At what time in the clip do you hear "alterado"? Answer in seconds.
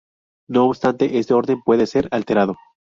2.09-2.55